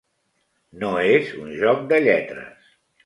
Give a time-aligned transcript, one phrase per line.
[0.83, 2.77] No és un joc de lletres.